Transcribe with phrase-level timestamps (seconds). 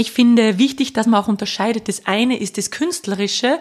[0.00, 1.86] ich finde wichtig, dass man auch unterscheidet.
[1.88, 3.58] Das eine ist das Künstlerische.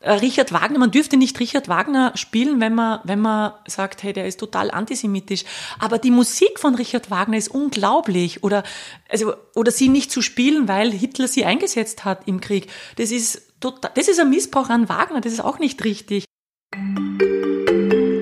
[0.00, 4.12] Äh, Richard Wagner, man dürfte nicht Richard Wagner spielen, wenn man, wenn man sagt, hey,
[4.12, 5.44] der ist total antisemitisch.
[5.78, 8.42] Aber die Musik von Richard Wagner ist unglaublich.
[8.42, 8.64] Oder,
[9.08, 12.68] also, oder sie nicht zu spielen, weil Hitler sie eingesetzt hat im Krieg.
[12.96, 15.20] Das ist total, das ist ein Missbrauch an Wagner.
[15.20, 16.24] Das ist auch nicht richtig.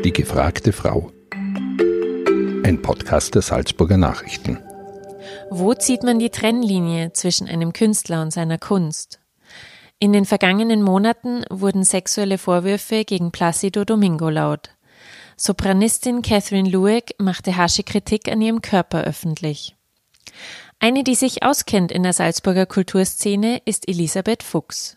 [0.05, 1.11] Die gefragte Frau.
[2.63, 4.59] Ein Podcast der Salzburger Nachrichten.
[5.51, 9.21] Wo zieht man die Trennlinie zwischen einem Künstler und seiner Kunst?
[9.99, 14.71] In den vergangenen Monaten wurden sexuelle Vorwürfe gegen Placido Domingo laut.
[15.37, 19.75] Sopranistin Catherine Lueck machte harsche Kritik an ihrem Körper öffentlich.
[20.79, 24.97] Eine, die sich auskennt in der Salzburger Kulturszene, ist Elisabeth Fuchs.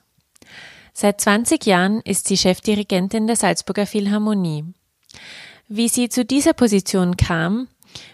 [0.93, 4.65] Seit 20 Jahren ist sie Chefdirigentin der Salzburger Philharmonie.
[5.67, 7.67] Wie sie zu dieser Position kam,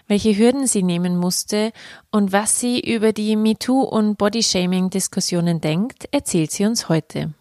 [0.06, 1.72] welche Hürden sie nehmen musste
[2.10, 7.34] und was sie über die MeToo- und Bodyshaming-Diskussionen denkt, erzählt sie uns heute.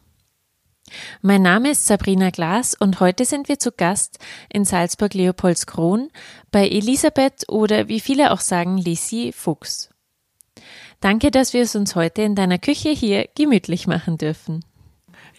[1.21, 6.09] Mein Name ist Sabrina Glas und heute sind wir zu Gast in Salzburg-Leopoldskron
[6.51, 9.89] bei Elisabeth oder wie viele auch sagen Lisi Fuchs.
[10.99, 14.63] Danke, dass wir es uns heute in deiner Küche hier gemütlich machen dürfen.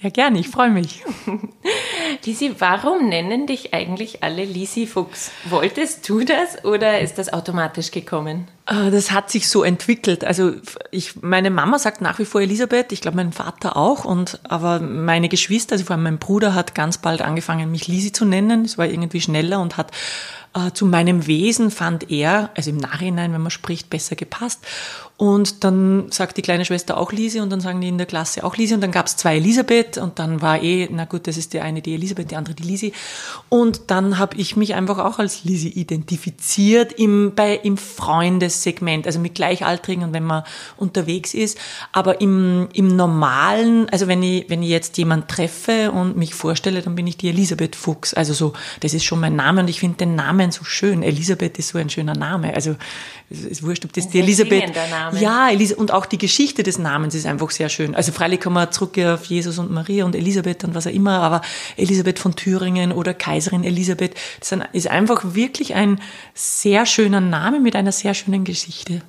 [0.05, 1.03] Ja, gerne, ich freue mich.
[2.27, 5.31] Lisi, warum nennen dich eigentlich alle Lisi Fuchs?
[5.47, 8.47] Wolltest du das oder ist das automatisch gekommen?
[8.67, 10.23] Ah, das hat sich so entwickelt.
[10.23, 10.53] Also
[10.91, 14.79] ich, meine Mama sagt nach wie vor Elisabeth, ich glaube mein Vater auch, und aber
[14.79, 18.67] meine Geschwister, also vor allem mein Bruder hat ganz bald angefangen, mich Lisi zu nennen.
[18.67, 19.91] Es war irgendwie schneller und hat
[20.55, 24.65] äh, zu meinem Wesen fand er, also im Nachhinein, wenn man spricht, besser gepasst.
[25.17, 28.43] Und dann sagt die kleine Schwester auch Lisi und dann sagen die in der Klasse
[28.43, 31.37] auch Lisi und dann gab es zwei Elisabeth und dann war eh, na gut, das
[31.37, 32.93] ist die eine die Elisabeth, die andere die Lisi.
[33.49, 39.21] Und dann habe ich mich einfach auch als Lisi identifiziert im, bei, im Freundessegment, also
[39.21, 40.43] mit Gleichaltrigen und wenn man
[40.79, 41.59] unterwegs ist.
[41.93, 46.83] Aber im, im normalen, also wenn ich, wenn ich jetzt jemand treffe und mich vorstelle,
[46.83, 48.15] dann bin ich die Elisabeth Fuchs.
[48.15, 51.05] Also so, das ist schon mein Name und ich finde den Namen so schön.
[51.05, 52.53] Elisabeth ist so ein schöner Name.
[52.53, 52.75] Also
[53.31, 54.73] es ist wurscht, ob das die Elisabeth.
[55.13, 55.21] Name.
[55.21, 57.95] Ja, Elis und auch die Geschichte des Namens ist einfach sehr schön.
[57.95, 61.21] Also freilich kann man zurückgehen auf Jesus und Maria und Elisabeth und was auch immer,
[61.21, 61.43] aber
[61.77, 66.01] Elisabeth von Thüringen oder Kaiserin Elisabeth, das ist einfach wirklich ein
[66.35, 69.03] sehr schöner Name mit einer sehr schönen Geschichte.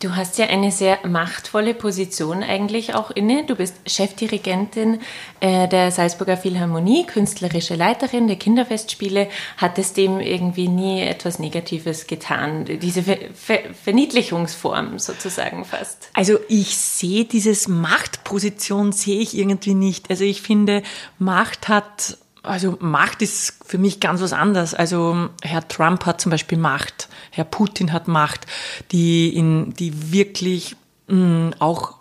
[0.00, 3.44] Du hast ja eine sehr machtvolle Position eigentlich auch inne.
[3.44, 5.00] Du bist Chefdirigentin
[5.40, 9.28] äh, der Salzburger Philharmonie, künstlerische Leiterin der Kinderfestspiele.
[9.56, 12.64] Hattest dem irgendwie nie etwas Negatives getan?
[12.64, 16.10] Diese Ver Ver Verniedlichungsform sozusagen fast.
[16.14, 20.10] Also ich sehe dieses Machtposition sehe ich irgendwie nicht.
[20.10, 20.82] Also ich finde,
[21.18, 24.74] Macht hat also Macht ist für mich ganz was anderes.
[24.74, 28.46] Also Herr Trump hat zum Beispiel Macht, Herr Putin hat Macht,
[28.90, 30.76] die, in, die wirklich
[31.08, 31.98] mh, auch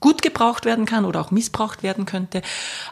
[0.00, 2.42] gut gebraucht werden kann oder auch missbraucht werden könnte.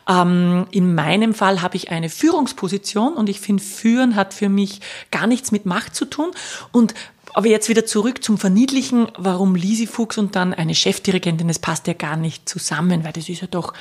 [0.09, 4.81] Ähm, in meinem Fall habe ich eine Führungsposition und ich finde, Führen hat für mich
[5.11, 6.31] gar nichts mit Macht zu tun.
[6.73, 6.95] Und
[7.37, 11.87] aber jetzt wieder zurück zum Verniedlichen, warum Lisi Fuchs und dann eine Chefdirigentin, das passt
[11.87, 13.75] ja gar nicht zusammen, weil das ist ja doch,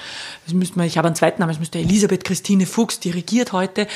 [0.44, 3.88] das müsste man, ich habe einen zweiten Namen, es müsste Elisabeth Christine Fuchs dirigiert heute.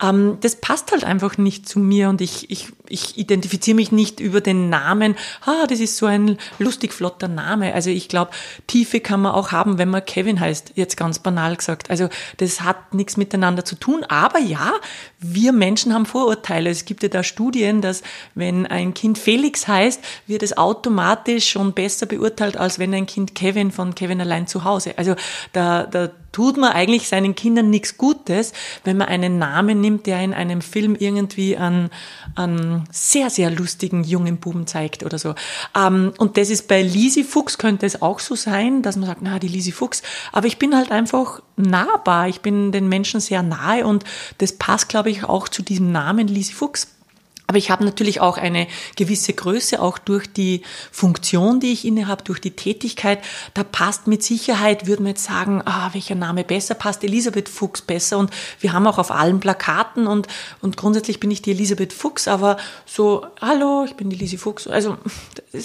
[0.00, 4.20] Ähm, das passt halt einfach nicht zu mir und ich, ich, ich identifiziere mich nicht
[4.20, 7.74] über den Namen, ah, das ist so ein lustig flotter Name.
[7.74, 8.30] Also ich glaube,
[8.68, 11.90] Tiefe kann man auch haben, wenn man Kevin heißt, jetzt ganz banal gesagt.
[11.90, 14.74] Also das hat nichts miteinander zu tun, aber ja,
[15.20, 16.70] wir Menschen haben Vorurteile.
[16.70, 18.02] Es gibt ja da Studien, dass
[18.34, 23.34] wenn ein Kind Felix heißt, wird es automatisch schon besser beurteilt, als wenn ein Kind
[23.34, 24.96] Kevin von Kevin allein zu Hause.
[24.96, 25.16] Also
[25.52, 28.52] da, da tut man eigentlich seinen Kindern nichts Gutes,
[28.84, 31.90] wenn man einen Namen nimmt, der in einem Film irgendwie an,
[32.34, 35.34] an sehr, sehr lustigen jungen Buben zeigt oder so.
[35.76, 39.22] Ähm, und das ist bei Lisi Fuchs könnte es auch so sein, dass man sagt,
[39.22, 40.02] na, die Lisi Fuchs.
[40.30, 42.28] Aber ich bin halt einfach nahbar.
[42.28, 44.04] Ich bin den Menschen sehr nahe und
[44.38, 46.88] das passt, glaube ich, auch zu diesem Namen Lisi Fuchs.
[47.48, 50.60] Aber ich habe natürlich auch eine gewisse Größe, auch durch die
[50.92, 53.20] Funktion, die ich inne habe, durch die Tätigkeit.
[53.54, 57.80] Da passt mit Sicherheit, würde man jetzt sagen, ah, welcher Name besser passt, Elisabeth Fuchs
[57.80, 58.18] besser.
[58.18, 58.30] Und
[58.60, 60.26] wir haben auch auf allen Plakaten und,
[60.60, 64.66] und grundsätzlich bin ich die Elisabeth Fuchs, aber so, hallo, ich bin die Lisi Fuchs.
[64.66, 64.98] Also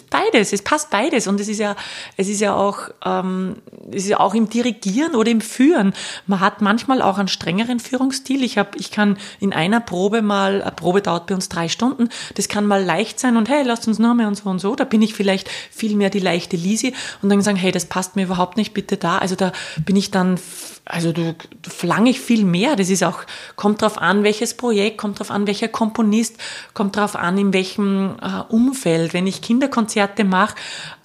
[0.10, 1.28] beides, es passt beides.
[1.28, 1.76] Und es ist ja,
[2.16, 3.58] es ist ja auch, ähm,
[3.90, 5.94] es ist ja auch im Dirigieren oder im Führen.
[6.28, 8.42] Man hat manchmal auch einen strengeren Führungsstil.
[8.42, 12.08] Ich habe, ich kann in einer Probe mal, eine Probe dauert bei uns drei Stunden.
[12.36, 14.76] Das kann mal leicht sein und hey, lasst uns nochmal und so und so.
[14.76, 18.16] Da bin ich vielleicht viel mehr die leichte Lisi und dann sagen, hey, das passt
[18.16, 19.18] mir überhaupt nicht, bitte da.
[19.18, 19.52] Also da
[19.84, 20.40] bin ich dann,
[20.86, 22.76] also du, du verlange ich viel mehr.
[22.76, 23.24] Das ist auch,
[23.56, 26.38] kommt drauf an, welches Projekt, kommt drauf an, welcher Komponist,
[26.74, 29.14] kommt drauf an, in welchem äh, Umfeld.
[29.14, 30.56] Wenn ich Kinderkonzerte mache,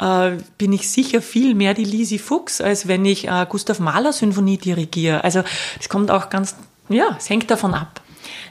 [0.00, 4.12] äh, bin ich sicher viel mehr die Lisi Fuchs, als wenn ich äh, Gustav Mahler
[4.12, 5.24] Symphonie dirigiere.
[5.24, 5.42] Also
[5.80, 6.56] es kommt auch ganz,
[6.88, 8.00] ja, es hängt davon ab.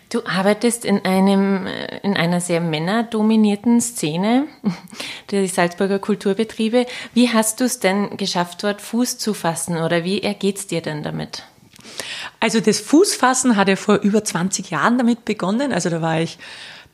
[0.09, 1.68] Du arbeitest in einem,
[2.01, 4.48] in einer sehr männerdominierten Szene,
[5.31, 6.86] die Salzburger Kulturbetriebe.
[7.13, 10.81] Wie hast du es denn geschafft, dort Fuß zu fassen oder wie ergeht es dir
[10.81, 11.44] denn damit?
[12.39, 15.74] Also das Fußfassen hat ja vor über 20 Jahren damit begonnen.
[15.74, 16.38] Also da war ich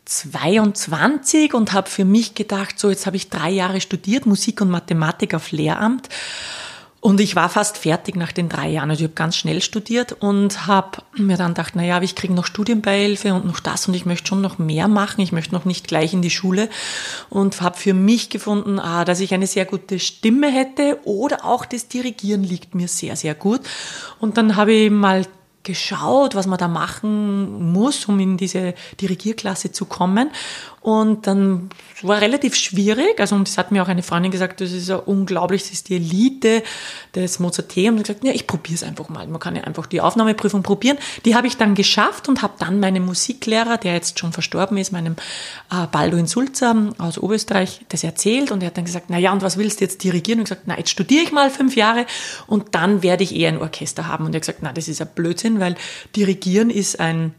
[0.05, 4.69] 22 und habe für mich gedacht, so jetzt habe ich drei Jahre studiert, Musik und
[4.69, 6.09] Mathematik auf Lehramt
[7.03, 8.89] und ich war fast fertig nach den drei Jahren.
[8.89, 12.45] Also ich habe ganz schnell studiert und habe mir dann gedacht, naja, ich kriege noch
[12.45, 15.19] Studienbeihilfe und noch das und ich möchte schon noch mehr machen.
[15.19, 16.69] Ich möchte noch nicht gleich in die Schule
[17.29, 21.65] und habe für mich gefunden, ah, dass ich eine sehr gute Stimme hätte oder auch
[21.65, 23.59] das Dirigieren liegt mir sehr, sehr gut.
[24.19, 25.25] Und dann habe ich mal
[25.63, 30.29] geschaut, was man da machen muss, um in diese Dirigierklasse zu kommen.
[30.83, 31.69] Und dann
[32.01, 33.17] war relativ schwierig.
[33.17, 35.87] Also, und das hat mir auch eine Freundin gesagt, das ist ja unglaublich, das ist
[35.87, 36.61] die Elite
[37.15, 37.95] des Mozarteum.
[37.95, 39.25] Und gesagt, ja, ich probiere es einfach mal.
[39.27, 40.97] Man kann ja einfach die Aufnahmeprüfung probieren.
[41.23, 44.91] Die habe ich dann geschafft und habe dann meinem Musiklehrer, der jetzt schon verstorben ist,
[44.91, 45.15] meinem
[45.71, 48.51] äh, Balduin Sulzer aus Oberösterreich, das erzählt.
[48.51, 50.39] Und er hat dann gesagt, na ja, und was willst du jetzt dirigieren?
[50.39, 52.05] Und gesagt, na, jetzt studiere ich mal fünf Jahre
[52.45, 54.25] und dann werde ich eher ein Orchester haben.
[54.25, 55.75] Und er hat gesagt, na, das ist ein Blödsinn, weil
[56.13, 57.33] dirigieren ist ein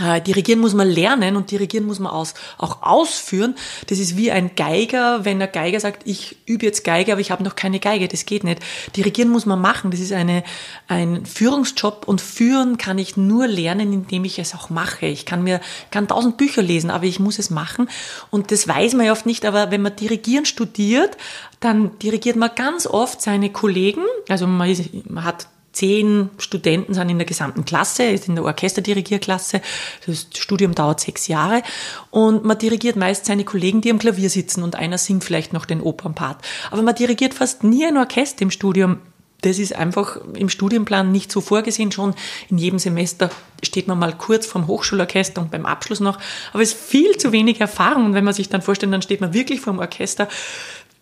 [0.00, 3.54] dirigieren muss man lernen und dirigieren muss man aus, auch ausführen.
[3.88, 7.30] Das ist wie ein Geiger, wenn der Geiger sagt, ich übe jetzt Geige, aber ich
[7.30, 8.08] habe noch keine Geige.
[8.08, 8.60] Das geht nicht.
[8.96, 9.90] Dirigieren muss man machen.
[9.90, 10.42] Das ist eine,
[10.88, 15.06] ein Führungsjob und führen kann ich nur lernen, indem ich es auch mache.
[15.06, 15.60] Ich kann mir,
[15.90, 17.88] kann tausend Bücher lesen, aber ich muss es machen.
[18.30, 19.44] Und das weiß man ja oft nicht.
[19.44, 21.16] Aber wenn man Dirigieren studiert,
[21.60, 24.02] dann dirigiert man ganz oft seine Kollegen.
[24.28, 28.44] Also man, ist, man hat zehn Studenten sind in der gesamten Klasse, ist in der
[28.44, 29.60] Orchesterdirigierklasse.
[30.06, 31.62] Das Studium dauert sechs Jahre
[32.10, 35.64] und man dirigiert meist seine Kollegen, die am Klavier sitzen und einer singt vielleicht noch
[35.64, 36.38] den Opernpart.
[36.70, 38.98] Aber man dirigiert fast nie ein Orchester im Studium.
[39.42, 41.90] Das ist einfach im Studienplan nicht so vorgesehen.
[41.90, 42.14] Schon
[42.48, 43.28] in jedem Semester
[43.60, 46.18] steht man mal kurz vom Hochschulorchester und beim Abschluss noch.
[46.52, 48.06] Aber es ist viel zu wenig Erfahrung.
[48.06, 50.28] Und wenn man sich dann vorstellt, dann steht man wirklich vor dem Orchester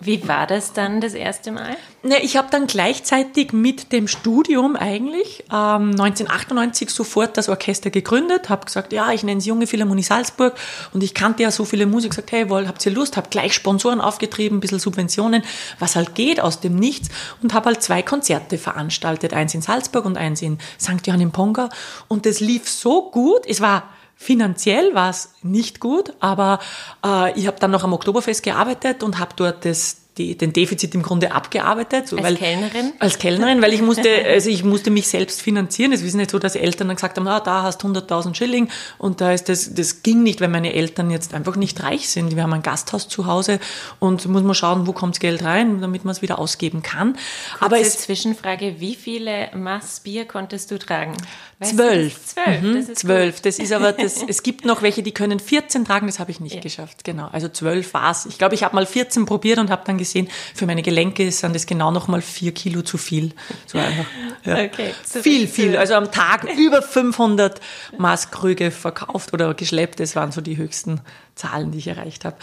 [0.00, 1.76] wie war das dann das erste Mal?
[2.22, 8.64] Ich habe dann gleichzeitig mit dem Studium eigentlich ähm, 1998 sofort das Orchester gegründet, habe
[8.64, 10.54] gesagt, ja, ich nenne es Junge Philharmonie Salzburg
[10.94, 13.18] und ich kannte ja so viele Musiker, gesagt, hey, wohl, habt ihr Lust?
[13.18, 15.42] Habe gleich Sponsoren aufgetrieben, ein bisschen Subventionen,
[15.78, 17.10] was halt geht aus dem Nichts
[17.42, 21.06] und habe halt zwei Konzerte veranstaltet, eins in Salzburg und eins in St.
[21.06, 21.68] Johann im Ponga
[22.08, 23.82] und das lief so gut, es war
[24.22, 26.58] Finanziell war es nicht gut, aber
[27.02, 30.94] äh, ich habe dann noch am Oktoberfest gearbeitet und habe dort das die, den Defizit
[30.94, 32.08] im Grunde abgearbeitet.
[32.08, 32.92] So, als weil, Kellnerin?
[32.98, 35.92] Als Kellnerin, weil ich musste, also ich musste mich selbst finanzieren.
[35.92, 38.68] Es ist nicht so, dass Eltern dann gesagt haben, ah, da hast 100.000 Schilling
[38.98, 42.36] und da ist das, das ging nicht, weil meine Eltern jetzt einfach nicht reich sind.
[42.36, 43.58] Wir haben ein Gasthaus zu Hause
[44.00, 47.14] und muss man schauen, wo kommt das Geld rein, damit man es wieder ausgeben kann.
[47.14, 51.16] Kurze Aber es, Zwischenfrage, wie viele Maß Bier konntest du tragen?
[51.60, 52.14] Weißt zwölf.
[52.14, 52.62] Das zwölf.
[52.62, 53.40] Mhm, das ist zwölf.
[53.42, 56.40] Das ist aber, das, es gibt noch welche, die können 14 tragen, das habe ich
[56.40, 56.60] nicht ja.
[56.62, 57.04] geschafft.
[57.04, 57.28] Genau.
[57.32, 58.24] Also zwölf war's.
[58.24, 61.54] Ich glaube, ich habe mal 14 probiert und habe dann gesehen, für meine Gelenke sind
[61.54, 63.34] das genau noch mal vier Kilo zu viel.
[63.66, 64.06] So einfach.
[64.44, 64.64] Ja.
[64.64, 64.94] Okay.
[65.04, 65.76] So viel, viel.
[65.76, 67.60] Also am Tag über 500
[67.98, 70.00] Maßkrüge verkauft oder geschleppt.
[70.00, 71.02] Das waren so die höchsten
[71.34, 72.36] Zahlen, die ich erreicht habe.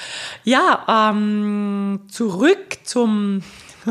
[0.43, 3.41] Ja, ähm, zurück zum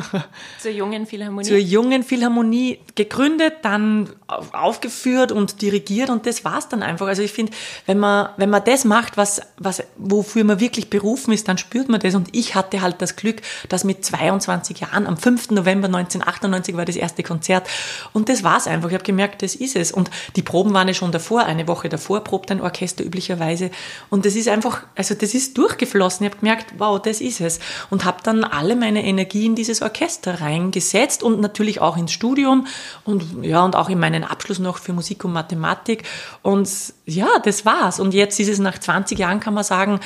[0.61, 1.47] Zur jungen Philharmonie.
[1.47, 4.09] Zur jungen Philharmonie gegründet, dann
[4.53, 7.07] aufgeführt und dirigiert und das war's dann einfach.
[7.07, 7.53] Also ich finde,
[7.87, 11.89] wenn man, wenn man das macht, was, was, wofür man wirklich berufen ist, dann spürt
[11.89, 12.15] man das.
[12.15, 15.51] Und ich hatte halt das Glück, dass mit 22 Jahren, am 5.
[15.51, 17.69] November 1998 war das erste Konzert
[18.13, 18.89] und das war's einfach.
[18.89, 19.93] Ich habe gemerkt, das ist es.
[19.93, 23.71] Und die Proben waren ja schon davor, eine Woche davor probt ein Orchester üblicherweise.
[24.11, 26.27] Und das ist einfach, also das ist durchgeflossen.
[26.27, 27.61] Ich habe gemerkt, wow, das ist es.
[27.91, 32.67] Und habe dann alle meine Energie in dieses Orchester reingesetzt und natürlich auch ins Studium
[33.05, 36.03] und ja, und auch in meinen Abschluss noch für Musik und Mathematik.
[36.43, 36.69] Und
[37.05, 38.01] ja, das war's.
[38.01, 40.01] Und jetzt ist es nach 20 Jahren, kann man sagen,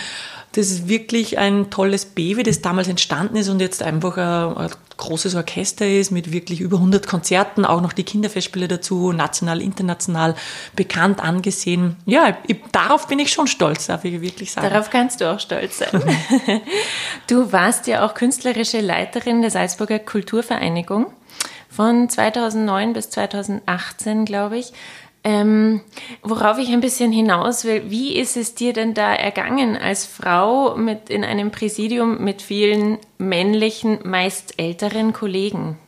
[0.52, 4.70] das ist wirklich ein tolles Baby, das damals entstanden ist und jetzt einfach ein, ein,
[4.96, 10.34] großes Orchester ist mit wirklich über 100 Konzerten, auch noch die Kinderfestspiele dazu, national, international
[10.76, 11.96] bekannt, angesehen.
[12.04, 14.68] Ja, ich, darauf bin ich schon stolz, darf ich wirklich sagen.
[14.68, 15.88] Darauf kannst du auch stolz sein.
[17.28, 21.06] du warst ja auch künstlerische Leiterin der Salzburger Kulturvereinigung
[21.70, 24.72] von 2009 bis 2018, glaube ich.
[25.22, 25.82] Ähm,
[26.22, 30.76] worauf ich ein bisschen hinaus will, wie ist es dir denn da ergangen als Frau
[30.76, 35.78] mit in einem Präsidium mit vielen männlichen, meist älteren Kollegen?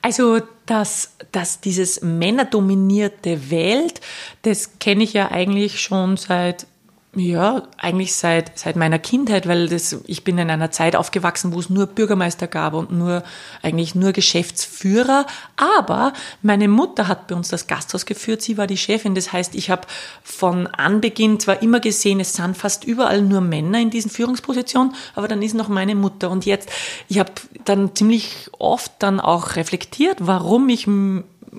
[0.00, 4.00] Also, dass, dass dieses männerdominierte Welt,
[4.42, 6.66] das kenne ich ja eigentlich schon seit
[7.14, 11.60] ja, eigentlich seit, seit meiner Kindheit, weil das, ich bin in einer Zeit aufgewachsen, wo
[11.60, 13.22] es nur Bürgermeister gab und nur,
[13.60, 15.26] eigentlich nur Geschäftsführer.
[15.56, 19.14] Aber meine Mutter hat bei uns das Gasthaus geführt, sie war die Chefin.
[19.14, 19.86] Das heißt, ich habe
[20.22, 25.28] von Anbeginn zwar immer gesehen, es sind fast überall nur Männer in diesen Führungspositionen, aber
[25.28, 26.30] dann ist noch meine Mutter.
[26.30, 26.70] Und jetzt,
[27.08, 27.32] ich habe
[27.66, 30.86] dann ziemlich oft dann auch reflektiert, warum ich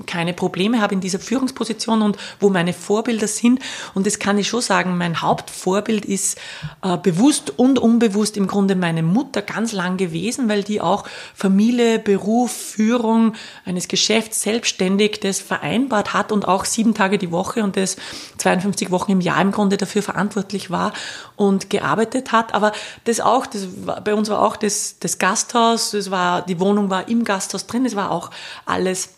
[0.08, 3.60] keine Probleme habe in dieser Führungsposition und wo meine Vorbilder sind.
[3.94, 6.38] Und das kann ich schon sagen, mein Hauptvorbild ist
[6.82, 12.00] äh, bewusst und unbewusst im Grunde meine Mutter ganz lang gewesen, weil die auch Familie,
[12.00, 13.36] Beruf, Führung
[13.66, 17.96] eines Geschäfts selbstständig das vereinbart hat und auch sieben Tage die Woche und das
[18.38, 20.94] 52 Wochen im Jahr im Grunde dafür verantwortlich war
[21.36, 22.56] und gearbeitet hat.
[22.56, 22.72] Aber
[23.04, 26.90] das auch, das war, bei uns war auch das, das Gasthaus, das war, die Wohnung
[26.90, 28.32] war im Gasthaus drin, es war auch
[28.66, 29.10] alles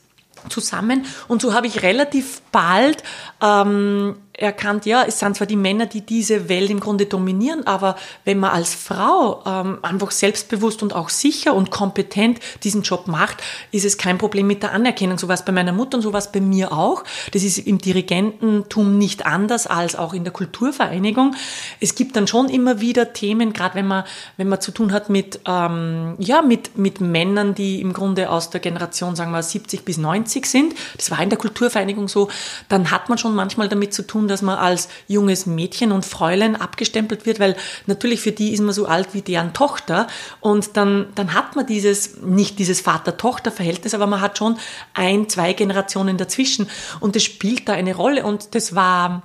[0.49, 1.05] zusammen.
[1.27, 3.03] Und so habe ich relativ bald
[3.41, 7.95] ähm, erkannt, ja, es sind zwar die Männer, die diese Welt im Grunde dominieren, aber
[8.23, 13.41] wenn man als Frau ähm, einfach selbstbewusst und auch sicher und kompetent diesen Job macht,
[13.71, 15.17] ist es kein Problem mit der Anerkennung.
[15.17, 17.03] So was bei meiner Mutter und so was bei mir auch.
[17.31, 21.35] Das ist im Dirigententum nicht anders als auch in der Kulturvereinigung.
[21.79, 24.03] Es gibt dann schon immer wieder Themen, gerade wenn man,
[24.37, 28.49] wenn man zu tun hat mit, ähm, ja, mit, mit Männern, die im Grunde aus
[28.49, 30.75] der Generation, sagen wir, 70 bis 90 sind.
[30.97, 32.29] Das war in der Kulturvereinigung so.
[32.69, 36.55] Dann hat man schon manchmal damit zu tun, dass man als junges Mädchen und Fräulein
[36.55, 37.55] abgestempelt wird, weil
[37.85, 40.07] natürlich für die ist man so alt wie deren Tochter
[40.41, 44.57] und dann, dann hat man dieses, nicht dieses Vater-Tochter-Verhältnis, aber man hat schon
[44.93, 49.23] ein, zwei Generationen dazwischen und das spielt da eine Rolle und das war,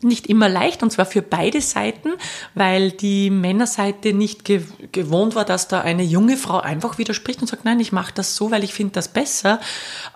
[0.00, 2.10] nicht immer leicht und zwar für beide Seiten,
[2.54, 7.64] weil die Männerseite nicht gewohnt war, dass da eine junge Frau einfach widerspricht und sagt,
[7.64, 9.60] nein, ich mache das so, weil ich finde das besser.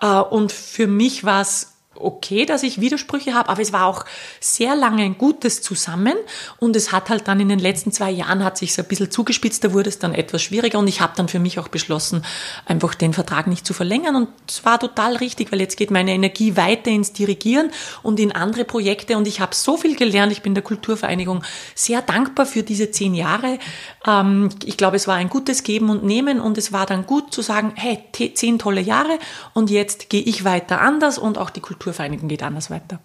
[0.01, 1.72] Äh, und für mich war es
[2.03, 4.05] okay, dass ich Widersprüche habe, aber es war auch
[4.39, 6.15] sehr lange ein gutes Zusammen
[6.59, 9.63] und es hat halt dann in den letzten zwei Jahren hat sich ein bisschen zugespitzt,
[9.63, 12.23] da wurde es dann etwas schwieriger und ich habe dann für mich auch beschlossen,
[12.65, 16.13] einfach den Vertrag nicht zu verlängern und es war total richtig, weil jetzt geht meine
[16.13, 20.41] Energie weiter ins Dirigieren und in andere Projekte und ich habe so viel gelernt, ich
[20.41, 21.43] bin der Kulturvereinigung
[21.75, 23.59] sehr dankbar für diese zehn Jahre.
[24.05, 27.33] Ähm, ich glaube, es war ein gutes Geben und Nehmen und es war dann gut
[27.33, 29.19] zu sagen, hey, zehn tolle Jahre
[29.53, 32.99] und jetzt gehe ich weiter anders und auch die Kultur Kulturvereinigung geht anders weiter.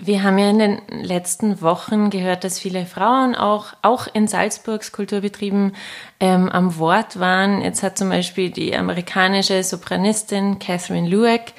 [0.00, 4.92] Wir haben ja in den letzten Wochen gehört, dass viele Frauen auch, auch in Salzburgs
[4.92, 5.72] Kulturbetrieben
[6.20, 7.62] ähm, am Wort waren.
[7.62, 11.52] Jetzt hat zum Beispiel die amerikanische Sopranistin Catherine Lueck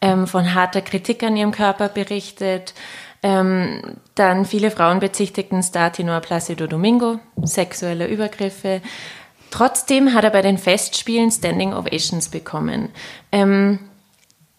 [0.00, 2.74] ähm, von harter Kritik an ihrem Körper berichtet.
[3.22, 8.82] Ähm, dann viele Frauen bezichtigten Star-Tenor Placido Domingo sexueller Übergriffe.
[9.50, 12.90] Trotzdem hat er bei den Festspielen Standing Ovations bekommen.
[13.32, 13.89] Ähm,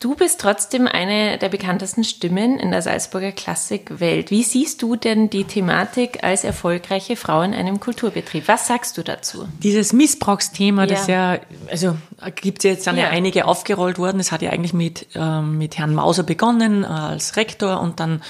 [0.01, 4.31] Du bist trotzdem eine der bekanntesten Stimmen in der Salzburger Klassikwelt.
[4.31, 8.47] Wie siehst du denn die Thematik als erfolgreiche Frau in einem Kulturbetrieb?
[8.47, 9.47] Was sagst du dazu?
[9.61, 10.87] Dieses Missbrauchsthema, ja.
[10.87, 11.37] das ja,
[11.69, 11.95] also
[12.33, 13.03] gibt es jetzt dann ja.
[13.03, 13.09] ja.
[13.11, 14.19] einige aufgerollt worden.
[14.19, 18.23] Es hat ja eigentlich mit, ähm, mit Herrn Mauser begonnen äh, als Rektor und dann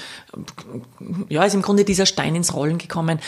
[1.28, 3.20] ja, ist im Grunde dieser Stein ins Rollen gekommen.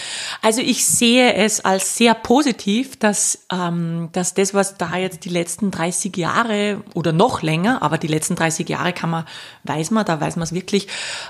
[0.43, 5.29] Also ich sehe es als sehr positiv, dass, ähm, dass das, was da jetzt die
[5.29, 9.25] letzten 30 Jahre oder noch länger, aber die letzten 30 Jahre kann man,
[9.65, 10.89] weiß man, da weiß man es wirklich,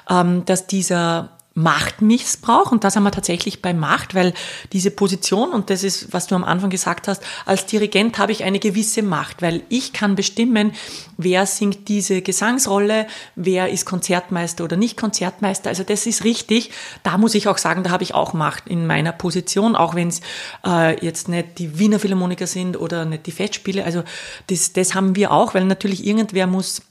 [0.09, 4.35] ähm, dass dieser Machtmissbrauch und das haben wir tatsächlich bei Macht, weil
[4.73, 8.43] diese Position und das ist, was du am Anfang gesagt hast, als Dirigent habe ich
[8.43, 10.73] eine gewisse Macht, weil ich kann bestimmen,
[11.17, 13.07] wer singt diese Gesangsrolle,
[13.37, 15.71] wer ist Konzertmeister oder nicht Konzertmeister.
[15.71, 16.73] Also das ist richtig.
[17.05, 20.09] Da muss ich auch sagen, da habe ich auch Macht in meiner Position, auch wenn
[20.09, 20.23] es
[20.67, 23.85] äh, jetzt nicht die Wiener Philharmoniker sind oder nicht die Festspiele.
[23.85, 24.03] Also
[24.49, 26.83] das, das haben wir auch, weil natürlich irgendwer muss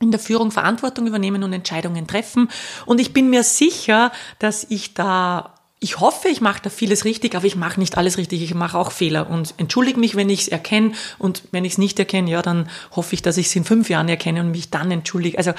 [0.00, 2.48] in der Führung Verantwortung übernehmen und Entscheidungen treffen.
[2.86, 7.36] Und ich bin mir sicher, dass ich da ich hoffe, ich mache da vieles richtig,
[7.36, 8.42] aber ich mache nicht alles richtig.
[8.42, 10.90] Ich mache auch Fehler und entschuldige mich, wenn ich es erkenne.
[11.18, 13.88] Und wenn ich es nicht erkenne, ja, dann hoffe ich, dass ich es in fünf
[13.88, 15.38] Jahren erkenne und mich dann entschuldige.
[15.38, 15.52] Also,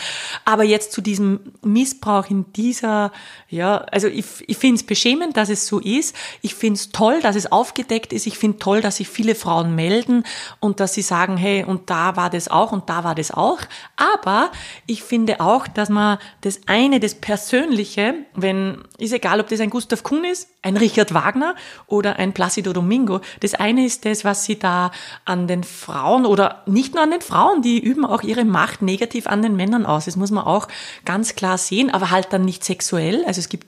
[0.43, 3.13] aber jetzt zu diesem Missbrauch in dieser,
[3.47, 6.13] ja, also ich, ich finde es beschämend, dass es so ist.
[6.41, 8.27] Ich finde es toll, dass es aufgedeckt ist.
[8.27, 10.25] Ich finde toll, dass sich viele Frauen melden
[10.59, 13.59] und dass sie sagen, hey, und da war das auch und da war das auch.
[13.95, 14.51] Aber
[14.85, 19.69] ich finde auch, dass man das eine, das Persönliche, wenn, ist egal, ob das ein
[19.69, 21.53] Gustav Kuhn ist, ein Richard Wagner
[21.85, 23.21] oder ein Placido Domingo.
[23.41, 24.89] Das eine ist das, was sie da
[25.23, 29.27] an den Frauen oder nicht nur an den Frauen, die üben auch ihre Macht negativ
[29.27, 30.05] an den Männern aus.
[30.05, 30.67] Das muss man auch
[31.05, 33.23] ganz klar sehen, aber halt dann nicht sexuell.
[33.25, 33.67] Also es gibt,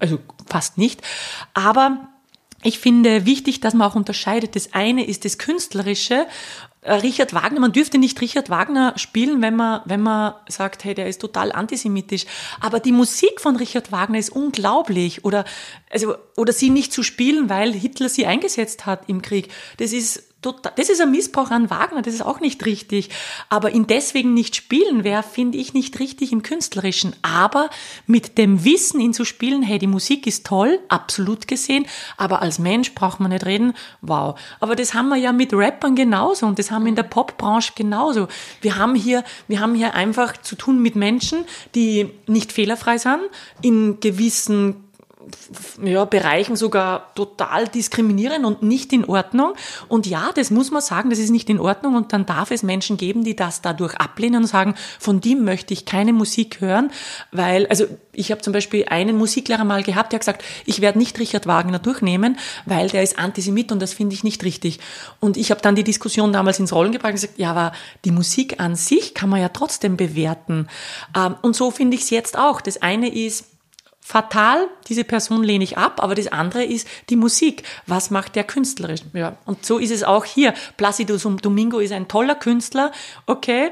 [0.00, 1.00] also fast nicht.
[1.54, 2.08] Aber
[2.64, 4.56] ich finde wichtig, dass man auch unterscheidet.
[4.56, 6.26] Das eine ist das Künstlerische
[6.84, 11.06] Richard Wagner, man dürfte nicht Richard Wagner spielen, wenn man, wenn man sagt, hey, der
[11.06, 12.26] ist total antisemitisch.
[12.60, 15.24] Aber die Musik von Richard Wagner ist unglaublich.
[15.24, 15.44] Oder,
[15.90, 19.48] also, oder sie nicht zu spielen, weil Hitler sie eingesetzt hat im Krieg.
[19.76, 23.10] Das ist total, das ist ein Missbrauch an Wagner, das ist auch nicht richtig.
[23.48, 27.14] Aber ihn deswegen nicht spielen wäre, finde ich nicht richtig im Künstlerischen.
[27.22, 27.70] Aber
[28.06, 32.58] mit dem Wissen, ihn zu spielen, hey, die Musik ist toll, absolut gesehen, aber als
[32.58, 34.38] Mensch braucht man nicht reden, wow.
[34.60, 37.72] Aber das haben wir ja mit Rappern genauso und das haben wir in der Popbranche
[37.74, 38.28] genauso.
[38.60, 41.44] Wir haben hier, wir haben hier einfach zu tun mit Menschen,
[41.74, 43.22] die nicht fehlerfrei sind,
[43.62, 44.91] in gewissen
[45.82, 49.54] ja, Bereichen sogar total diskriminieren und nicht in Ordnung.
[49.88, 51.94] Und ja, das muss man sagen, das ist nicht in Ordnung.
[51.94, 55.74] Und dann darf es Menschen geben, die das dadurch ablehnen und sagen, von dem möchte
[55.74, 56.90] ich keine Musik hören,
[57.30, 60.98] weil, also ich habe zum Beispiel einen Musiklehrer mal gehabt, der hat gesagt, ich werde
[60.98, 64.80] nicht Richard Wagner durchnehmen, weil der ist Antisemit und das finde ich nicht richtig.
[65.20, 67.72] Und ich habe dann die Diskussion damals ins Rollen gebracht und gesagt, ja, aber
[68.04, 70.68] die Musik an sich kann man ja trotzdem bewerten.
[71.16, 72.60] Ähm, und so finde ich es jetzt auch.
[72.60, 73.46] Das eine ist,
[74.02, 77.62] fatal, diese Person lehne ich ab, aber das andere ist die Musik.
[77.86, 79.00] Was macht der künstlerisch?
[79.14, 80.52] Ja, und so ist es auch hier.
[80.76, 82.90] Placido Domingo ist ein toller Künstler,
[83.26, 83.70] okay.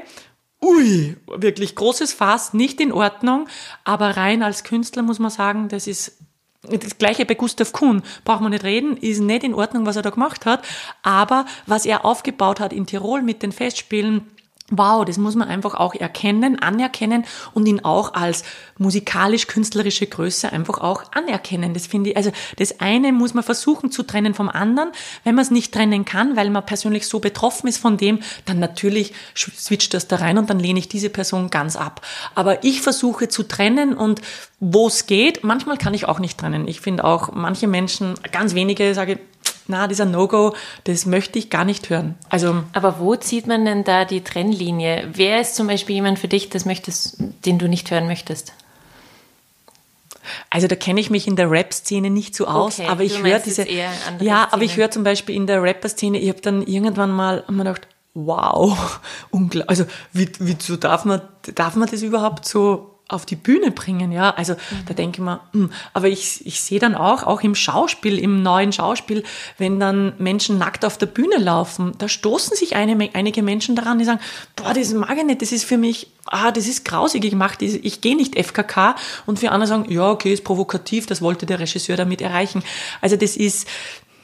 [0.63, 3.47] Ui, wirklich großes Fass, nicht in Ordnung,
[3.83, 6.17] aber rein als Künstler muss man sagen, das ist
[6.61, 10.03] das gleiche bei Gustav Kuhn, braucht man nicht reden, ist nicht in Ordnung, was er
[10.03, 10.63] da gemacht hat,
[11.01, 14.29] aber was er aufgebaut hat in Tirol mit den Festspielen,
[14.73, 18.45] Wow, das muss man einfach auch erkennen, anerkennen und ihn auch als
[18.77, 21.73] musikalisch-künstlerische Größe einfach auch anerkennen.
[21.73, 24.91] Das finde ich, also das eine muss man versuchen zu trennen vom anderen.
[25.25, 28.59] Wenn man es nicht trennen kann, weil man persönlich so betroffen ist von dem, dann
[28.59, 31.99] natürlich switcht das da rein und dann lehne ich diese Person ganz ab.
[32.33, 34.21] Aber ich versuche zu trennen und
[34.61, 36.67] wo es geht, manchmal kann ich auch nicht trennen.
[36.69, 39.19] Ich finde auch manche Menschen, ganz wenige, sage
[39.67, 40.53] na, dieser No-Go,
[40.83, 42.15] das möchte ich gar nicht hören.
[42.29, 45.09] Also, Aber wo zieht man denn da die Trennlinie?
[45.13, 48.53] Wer ist zum Beispiel jemand für dich, das möchtest, den du nicht hören möchtest?
[50.49, 53.39] Also da kenne ich mich in der Rap-Szene nicht so aus, okay, aber ich höre
[53.39, 53.65] diese.
[54.19, 57.63] Ja, aber ich höre zum Beispiel in der Rapper-Szene, ich habe dann irgendwann mal mir
[57.63, 58.99] gedacht, wow,
[59.31, 59.69] unglaublich.
[59.69, 61.21] Also wie, wieso darf man,
[61.55, 64.31] darf man das überhaupt so auf die Bühne bringen, ja.
[64.31, 64.85] Also mhm.
[64.87, 65.65] da denke ich mir, mh.
[65.65, 69.23] Hm, aber ich, ich sehe dann auch, auch im Schauspiel, im neuen Schauspiel,
[69.57, 73.99] wenn dann Menschen nackt auf der Bühne laufen, da stoßen sich eine, einige Menschen daran,
[73.99, 74.19] die sagen,
[74.55, 77.57] boah, das mag ich nicht, das ist für mich, ah, das ist grausig, ich mache
[77.65, 78.95] das, ich gehe nicht FKK
[79.25, 82.63] und für andere sagen, ja, okay, ist provokativ, das wollte der Regisseur damit erreichen.
[83.01, 83.67] Also das ist,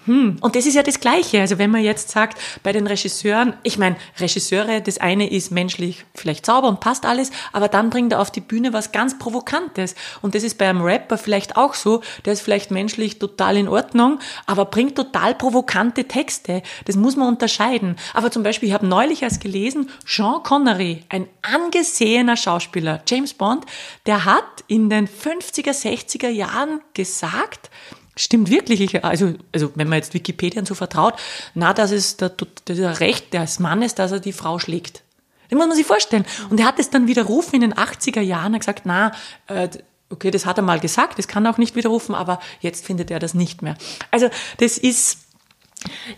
[0.08, 0.38] hm.
[0.40, 1.42] Und das ist ja das Gleiche.
[1.42, 6.06] Also wenn man jetzt sagt, bei den Regisseuren, ich meine, Regisseure, das eine ist menschlich
[6.16, 9.96] vielleicht sauber und passt alles, aber dann bringt er auf die Bühne was ganz Provokantes.
[10.22, 13.68] Und das ist bei einem Rapper vielleicht auch so, der ist vielleicht menschlich total in
[13.68, 16.64] Ordnung, aber bringt total provokante Texte.
[16.86, 17.98] Das muss man unterscheiden.
[18.14, 23.66] Aber zum Beispiel, ich habe neulich erst gelesen, Sean Connery, ein angesehener Schauspieler, James Bond,
[24.06, 27.70] der hat in den 50er, 60er Jahren gesagt,
[28.18, 29.04] Stimmt wirklich.
[29.04, 31.14] Also, also wenn man jetzt Wikipedia so vertraut,
[31.54, 32.32] na, das ist der,
[32.68, 35.04] der Recht des Mannes, dass er die Frau schlägt.
[35.50, 36.26] Das muss man sich vorstellen.
[36.50, 38.54] Und er hat es dann widerrufen in den 80er Jahren.
[38.54, 39.12] Er hat gesagt, na,
[39.48, 39.70] äh,
[40.10, 43.12] okay, das hat er mal gesagt, das kann er auch nicht widerrufen, aber jetzt findet
[43.12, 43.78] er das nicht mehr.
[44.12, 45.20] Also das ist...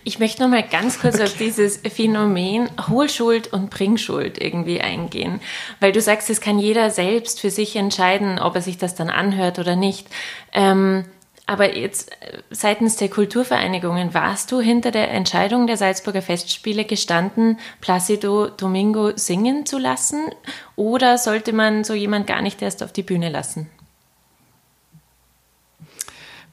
[0.04, 1.24] Ich möchte noch mal ganz kurz okay.
[1.24, 5.40] auf dieses Phänomen Hohlschuld und Bringschuld irgendwie eingehen,
[5.80, 9.10] weil du sagst, es kann jeder selbst für sich entscheiden, ob er sich das dann
[9.10, 10.08] anhört oder nicht.
[10.54, 11.04] Ähm,
[11.50, 17.58] aber jetzt äh, seitens der Kulturvereinigungen warst du hinter der Entscheidung der Salzburger Festspiele gestanden,
[17.80, 20.30] Placido Domingo singen zu lassen?
[20.76, 23.68] Oder sollte man so jemand gar nicht erst auf die Bühne lassen?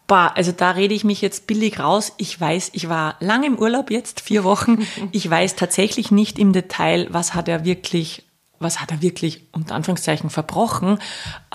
[0.08, 2.14] Bah, also da rede ich mich jetzt billig raus.
[2.18, 4.88] Ich weiß, ich war lange im Urlaub jetzt, vier Wochen.
[5.12, 8.24] Ich weiß tatsächlich nicht im Detail, was hat er wirklich,
[8.60, 11.00] was hat er wirklich unter Anführungszeichen verbrochen.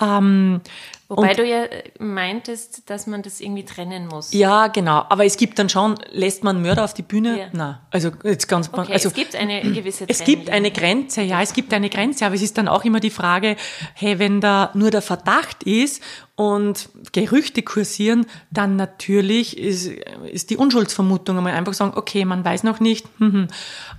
[0.01, 0.61] Ähm,
[1.09, 1.65] Wobei du ja
[1.99, 4.33] meintest, dass man das irgendwie trennen muss.
[4.33, 5.05] Ja, genau.
[5.09, 7.39] Aber es gibt dann schon, lässt man Mörder auf die Bühne?
[7.39, 7.45] Ja.
[7.51, 7.77] Nein.
[7.91, 11.53] Also jetzt ganz okay, also es gibt eine gewisse Es gibt eine Grenze, ja, es
[11.53, 13.57] gibt eine Grenze, aber es ist dann auch immer die Frage,
[13.93, 16.01] hey, wenn da nur der Verdacht ist
[16.35, 19.91] und Gerüchte kursieren, dann natürlich ist,
[20.31, 23.05] ist die Unschuldsvermutung einmal einfach sagen, okay, man weiß noch nicht.
[23.19, 23.47] Hm, hm.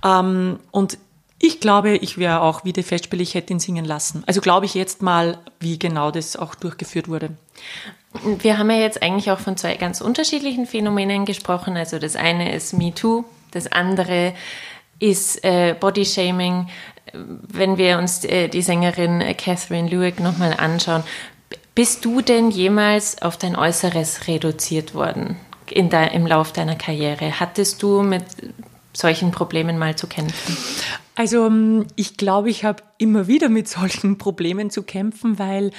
[0.03, 0.97] Ähm, und
[1.39, 4.23] Ich glaube, ich wäre auch wie die Festspiele, ich hätte ihn singen lassen.
[4.25, 7.31] Also glaube ich jetzt mal, wie genau das auch durchgeführt wurde.
[8.39, 11.75] Wir haben ja jetzt eigentlich auch von zwei ganz unterschiedlichen Phänomenen gesprochen.
[11.75, 14.33] Also das eine ist MeToo, das andere
[14.99, 16.69] ist äh, Bodyshaming.
[17.13, 21.03] Wenn wir uns äh, die Sängerin äh, Catherine Lewick nochmal anschauen,
[21.75, 25.35] bist du denn jemals auf dein Äußeres reduziert worden
[25.69, 27.39] in im Lauf deiner Karriere?
[27.39, 28.23] Hattest du mit
[28.93, 30.55] solchen Problemen mal zu kämpfen?
[31.15, 35.71] Also ähm, ich glaube, ich habe immer wieder mit solchen Problemen zu kämpfen, weil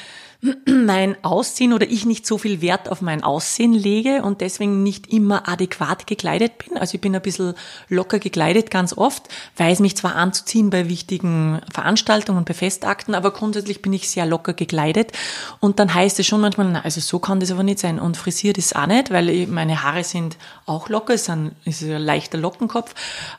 [0.66, 5.12] mein Aussehen oder ich nicht so viel Wert auf mein Aussehen lege und deswegen nicht
[5.12, 6.76] immer adäquat gekleidet bin.
[6.76, 7.54] Also ich bin ein bisschen
[7.88, 13.30] locker gekleidet ganz oft, weiß mich zwar anzuziehen bei wichtigen Veranstaltungen und bei Festakten, aber
[13.32, 15.12] grundsätzlich bin ich sehr locker gekleidet.
[15.60, 17.98] Und dann heißt es schon manchmal, na, also so kann das aber nicht sein.
[17.98, 21.56] Und frisiert ist auch nicht, weil meine Haare sind auch locker, es ist ein,
[21.98, 22.94] leichter Lockenkopf.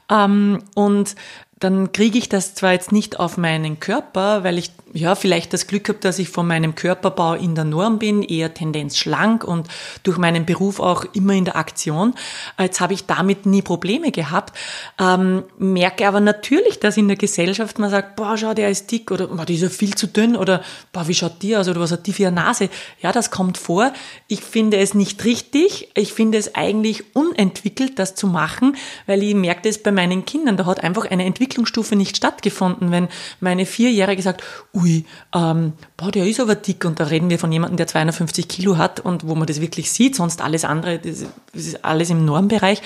[0.10, 1.16] Ähm, und
[1.60, 5.66] dann kriege ich das zwar jetzt nicht auf meinen Körper, weil ich ja vielleicht das
[5.66, 9.68] Glück habe, dass ich von meinem Körperbau in der Norm bin, eher Tendenz schlank und
[10.04, 12.14] durch meinen Beruf auch immer in der Aktion.
[12.60, 14.56] Jetzt habe ich damit nie Probleme gehabt,
[15.00, 19.10] ähm, merke aber natürlich, dass in der Gesellschaft man sagt, boah, schau, der ist dick
[19.10, 20.62] oder boah, die ist ja viel zu dünn oder
[20.94, 22.70] boah, wie schaut die aus oder was hat die für eine Nase?
[23.02, 23.94] Ja, das kommt vor.
[24.28, 25.90] Ich finde es nicht richtig.
[25.96, 28.76] Ich finde es eigentlich unentwickelt, das zu machen,
[29.08, 30.56] weil ich merke das bei meinen Kindern.
[30.56, 33.08] Da hat einfach eine Entwicklung Entwicklungsstufe nicht stattgefunden, wenn
[33.40, 37.52] meine Vierjährige sagt, ui, ähm, boah, der ist aber dick und da reden wir von
[37.52, 41.26] jemandem, der 250 Kilo hat und wo man das wirklich sieht, sonst alles andere, das
[41.54, 42.82] ist alles im Normbereich,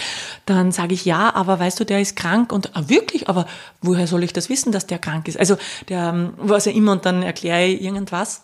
[0.45, 3.47] dann sage ich, ja, aber weißt du, der ist krank und ah, wirklich, aber
[3.81, 5.39] woher soll ich das wissen, dass der krank ist?
[5.39, 5.57] Also
[5.89, 8.43] der, ähm, was ja immer und dann erkläre ich irgendwas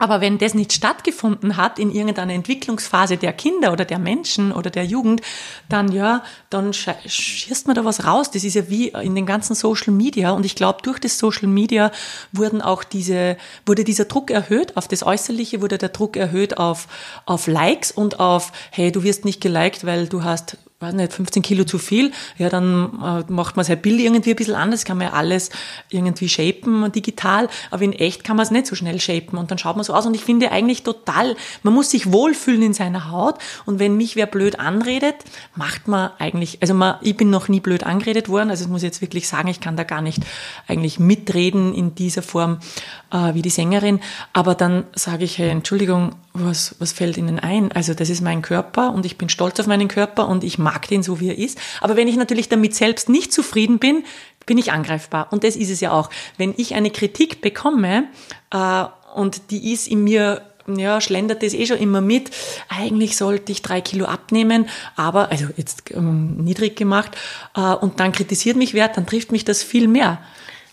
[0.00, 4.70] aber wenn das nicht stattgefunden hat in irgendeiner Entwicklungsphase der Kinder oder der Menschen oder
[4.70, 5.20] der Jugend,
[5.68, 8.30] dann ja, dann schießt man da was raus.
[8.30, 10.30] Das ist ja wie in den ganzen Social Media.
[10.30, 11.92] Und ich glaube, durch das Social Media
[12.32, 13.36] wurden auch diese,
[13.66, 16.88] wurde dieser Druck erhöht auf das Äußerliche, wurde der Druck erhöht auf,
[17.26, 21.42] auf Likes und auf, hey, du wirst nicht geliked, weil du hast weiß nicht, 15
[21.42, 24.96] Kilo zu viel, ja, dann äh, macht man sein Bild irgendwie ein bisschen anders, kann
[24.96, 25.50] man ja alles
[25.90, 29.58] irgendwie shapen digital, aber in echt kann man es nicht so schnell shapen und dann
[29.58, 33.10] schaut man so aus und ich finde eigentlich total, man muss sich wohlfühlen in seiner
[33.10, 35.16] Haut und wenn mich wer blöd anredet,
[35.54, 38.82] macht man eigentlich, also man, ich bin noch nie blöd angeredet worden, also ich muss
[38.82, 40.22] jetzt wirklich sagen, ich kann da gar nicht
[40.66, 42.58] eigentlich mitreden in dieser Form
[43.12, 44.00] äh, wie die Sängerin,
[44.32, 47.72] aber dann sage ich, hey, Entschuldigung, was, was fällt Ihnen ein?
[47.72, 50.86] Also das ist mein Körper und ich bin stolz auf meinen Körper und ich mag
[50.88, 51.58] den so, wie er ist.
[51.80, 54.04] Aber wenn ich natürlich damit selbst nicht zufrieden bin,
[54.46, 55.32] bin ich angreifbar.
[55.32, 56.10] Und das ist es ja auch.
[56.36, 58.04] Wenn ich eine Kritik bekomme
[58.52, 62.30] äh, und die ist in mir ja, schlendert das eh schon immer mit.
[62.68, 67.16] Eigentlich sollte ich drei Kilo abnehmen, aber, also jetzt ähm, niedrig gemacht,
[67.56, 70.18] äh, und dann kritisiert mich wer, dann trifft mich das viel mehr.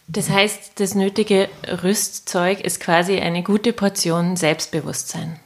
[0.07, 1.49] Das heißt, das nötige
[1.83, 5.39] Rüstzeug ist quasi eine gute Portion Selbstbewusstsein.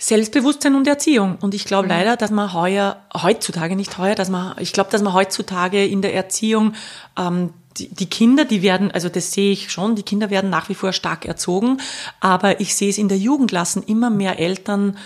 [0.00, 1.36] Selbstbewusstsein und Erziehung.
[1.42, 1.90] Und ich glaube mhm.
[1.90, 6.00] leider, dass man heuer, heutzutage nicht heuer, dass man, ich glaube, dass man heutzutage in
[6.00, 6.72] der Erziehung
[7.18, 10.70] ähm, die, die Kinder, die werden, also das sehe ich schon, die Kinder werden nach
[10.70, 11.78] wie vor stark erzogen,
[12.18, 14.96] aber ich sehe es in der Jugend lassen immer mehr Eltern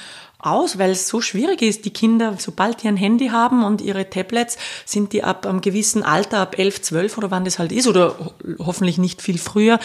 [0.47, 1.85] aus, weil es so schwierig ist.
[1.85, 6.03] Die Kinder, sobald die ein Handy haben und ihre Tablets, sind die ab einem gewissen
[6.03, 8.15] Alter, ab 11, 12 oder wann das halt ist, oder
[8.59, 9.79] hoffentlich nicht viel früher,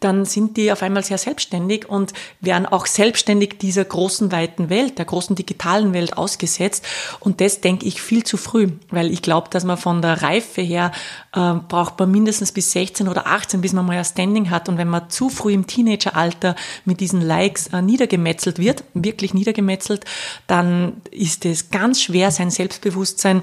[0.00, 4.98] dann sind die auf einmal sehr selbstständig und werden auch selbstständig dieser großen, weiten Welt,
[4.98, 6.84] der großen digitalen Welt ausgesetzt.
[7.20, 10.62] Und das denke ich viel zu früh, weil ich glaube, dass man von der Reife
[10.62, 10.92] her
[11.34, 14.68] äh, braucht man mindestens bis 16 oder 18, bis man mal ein Standing hat.
[14.68, 20.05] Und wenn man zu früh im Teenageralter mit diesen Likes äh, niedergemetzelt wird, wirklich niedergemetzelt,
[20.46, 23.42] dann ist es ganz schwer, sein Selbstbewusstsein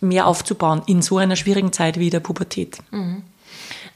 [0.00, 2.78] mehr aufzubauen in so einer schwierigen Zeit wie der Pubertät.
[2.90, 3.22] Mhm.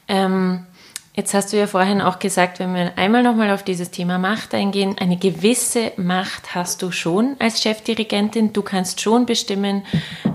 [0.07, 0.65] Ähm,
[1.13, 4.53] jetzt hast du ja vorhin auch gesagt, wenn wir einmal nochmal auf dieses Thema Macht
[4.53, 8.51] eingehen, eine gewisse Macht hast du schon als Chefdirigentin.
[8.51, 9.83] Du kannst schon bestimmen,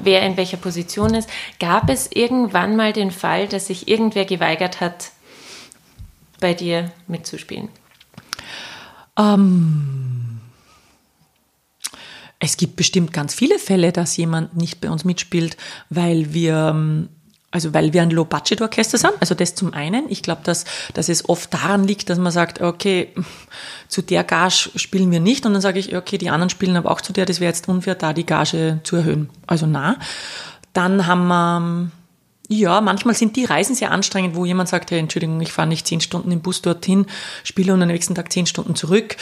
[0.03, 1.29] wer in welcher Position ist.
[1.59, 5.11] Gab es irgendwann mal den Fall, dass sich irgendwer geweigert hat,
[6.41, 7.69] bei dir mitzuspielen?
[9.17, 10.24] Ähm
[12.45, 15.57] es gibt bestimmt ganz viele Fälle, dass jemand nicht bei uns mitspielt,
[15.89, 17.09] weil wir ähm,
[17.51, 20.07] also weil wir ein Low-Budget-Orchester sind, also das zum einen.
[20.09, 23.15] Ich glaube, dass, dass es oft daran liegt, dass man sagt, okay,
[23.87, 26.91] zu der Gage spielen wir nicht und dann sage ich, okay, die anderen spielen aber
[26.91, 29.31] auch zu der, das wäre jetzt unfair, da die Gage zu erhöhen.
[29.47, 29.99] Also na.
[30.73, 31.91] Dann haben wir,
[32.49, 35.87] ja, manchmal sind die Reisen sehr anstrengend, wo jemand sagt, hey, Entschuldigung, ich fahre nicht
[35.87, 37.07] zehn Stunden im Bus dorthin,
[37.45, 39.17] spiele und am nächsten Tag zehn Stunden zurück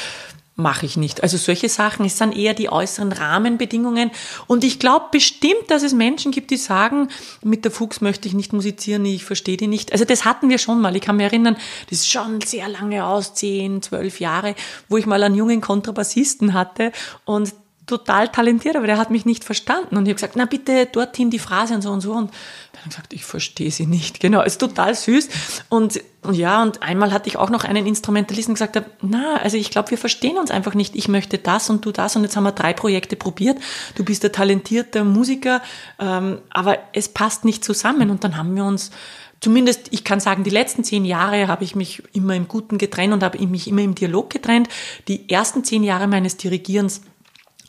[0.55, 1.23] mache ich nicht.
[1.23, 4.11] Also solche Sachen, es sind eher die äußeren Rahmenbedingungen.
[4.47, 7.09] Und ich glaube bestimmt, dass es Menschen gibt, die sagen,
[7.43, 9.93] mit der Fuchs möchte ich nicht musizieren, ich verstehe die nicht.
[9.93, 10.95] Also das hatten wir schon mal.
[10.95, 11.57] Ich kann mich erinnern,
[11.89, 14.55] das ist schon sehr lange aus, zehn, zwölf Jahre,
[14.89, 16.93] wo ich mal einen jungen Kontrabassisten hatte
[17.25, 17.55] und
[17.87, 19.97] total talentiert, aber der hat mich nicht verstanden.
[19.97, 22.13] Und ich habe gesagt, na bitte dorthin die Phrase und so und so.
[22.13, 22.31] Und
[22.73, 24.21] dann habe ich gesagt, ich verstehe sie nicht.
[24.21, 25.29] Genau, ist total süß.
[25.69, 29.71] Und, und ja, und einmal hatte ich auch noch einen Instrumentalisten gesagt, na, also ich
[29.71, 30.95] glaube, wir verstehen uns einfach nicht.
[30.95, 32.15] Ich möchte das und du das.
[32.15, 33.59] Und jetzt haben wir drei Projekte probiert.
[33.97, 35.61] Du bist der talentierte Musiker,
[35.99, 38.11] ähm, aber es passt nicht zusammen.
[38.11, 38.93] Und dann haben wir uns
[39.41, 43.13] zumindest, ich kann sagen, die letzten zehn Jahre habe ich mich immer im Guten getrennt
[43.13, 44.69] und habe mich immer im Dialog getrennt.
[45.09, 47.03] Die ersten zehn Jahre meines Dirigierens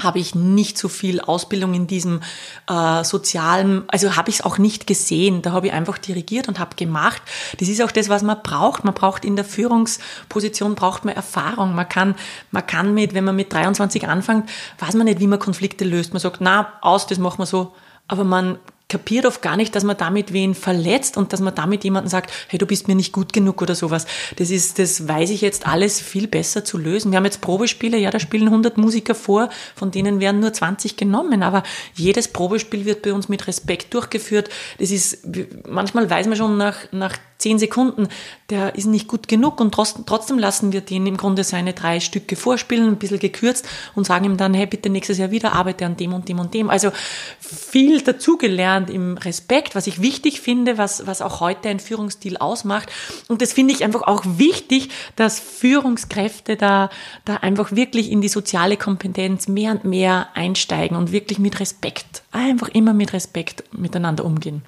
[0.02, 2.22] habe ich nicht so viel Ausbildung in diesem
[2.68, 5.42] äh, sozialen, also habe ich es auch nicht gesehen.
[5.42, 7.22] Da habe ich einfach dirigiert und habe gemacht.
[7.60, 8.84] Das ist auch das, was man braucht.
[8.84, 11.76] Man braucht in der Führungsposition braucht man Erfahrung.
[11.76, 12.16] Man kann,
[12.52, 16.14] man kann mit, wenn man mit 23 anfängt, weiß man nicht, wie man Konflikte löst.
[16.14, 17.74] Man sagt, na, aus, das machen wir so.
[18.08, 18.58] Aber man
[18.94, 22.32] kapiert oft gar nicht, dass man damit wen verletzt und dass man damit jemanden sagt,
[22.48, 24.06] hey, du bist mir nicht gut genug oder sowas.
[24.36, 27.12] Das ist, das weiß ich jetzt alles viel besser zu lösen.
[27.12, 30.96] Wir haben jetzt Probespiele, ja, da spielen 100 Musiker vor, von denen werden nur 20
[30.96, 31.64] genommen, aber
[31.96, 34.50] jedes Probespiel wird bei uns mit Respekt durchgeführt.
[34.78, 35.26] Das ist,
[35.68, 38.08] manchmal weiß man schon nach, nach zehn Sekunden,
[38.50, 42.38] der ist nicht gut genug und trotzdem lassen wir den im Grunde seine drei Stücke
[42.38, 45.98] vorspielen, ein bisschen gekürzt und sagen ihm dann, hey, bitte nächstes Jahr wieder arbeite an
[45.98, 46.70] dem und dem und dem.
[46.70, 46.92] Also
[47.40, 52.90] viel dazugelernt im Respekt, was ich wichtig finde, was, was auch heute ein Führungsstil ausmacht.
[53.28, 56.90] Und das finde ich einfach auch wichtig, dass Führungskräfte da,
[57.26, 62.24] da einfach wirklich in die soziale Kompetenz mehr und mehr einsteigen und wirklich mit Respekt,
[62.32, 64.64] einfach immer mit Respekt miteinander umgehen.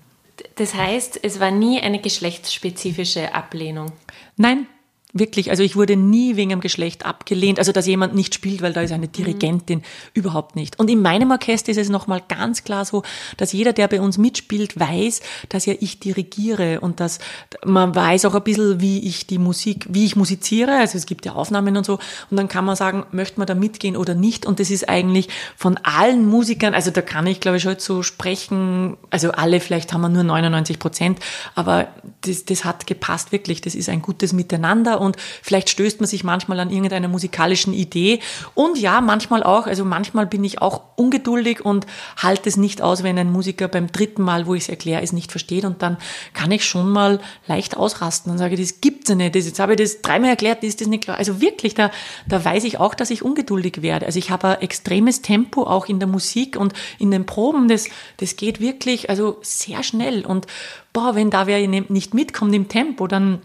[0.55, 3.91] Das heißt, es war nie eine geschlechtsspezifische Ablehnung.
[4.37, 4.67] Nein,
[5.17, 8.73] Wirklich, also ich wurde nie wegen dem Geschlecht abgelehnt, also dass jemand nicht spielt, weil
[8.73, 9.83] da ist eine Dirigentin, mhm.
[10.13, 10.77] überhaupt nicht.
[10.77, 13.01] Und in meinem Orchester ist es nochmal ganz klar so,
[13.37, 17.19] dass jeder, der bei uns mitspielt, weiß, dass ja ich dirigiere und dass
[17.63, 21.25] man weiß auch ein bisschen, wie ich die Musik, wie ich musiziere, also es gibt
[21.25, 21.93] ja Aufnahmen und so,
[22.29, 25.29] und dann kann man sagen, möchte man da mitgehen oder nicht und das ist eigentlich
[25.55, 29.93] von allen Musikern, also da kann ich glaube ich heute so sprechen, also alle, vielleicht
[29.93, 31.19] haben wir nur 99 Prozent,
[31.55, 31.87] aber
[32.19, 36.23] das, das hat gepasst wirklich, das ist ein gutes Miteinander und vielleicht stößt man sich
[36.23, 38.19] manchmal an irgendeiner musikalischen Idee.
[38.53, 41.85] Und ja, manchmal auch, also manchmal bin ich auch ungeduldig und
[42.17, 45.13] halte es nicht aus, wenn ein Musiker beim dritten Mal, wo ich es erkläre, es
[45.13, 45.65] nicht versteht.
[45.65, 45.97] Und dann
[46.33, 49.35] kann ich schon mal leicht ausrasten und sage, das gibt's ja nicht.
[49.35, 51.17] Das, jetzt habe ich das dreimal erklärt, ist das nicht klar.
[51.17, 51.91] Also wirklich, da,
[52.27, 54.05] da weiß ich auch, dass ich ungeduldig werde.
[54.05, 57.67] Also ich habe ein extremes Tempo auch in der Musik und in den Proben.
[57.67, 57.87] Das,
[58.17, 60.25] das geht wirklich, also sehr schnell.
[60.25, 60.47] Und
[60.93, 63.41] boah, wenn da wer nicht mitkommt im Tempo, dann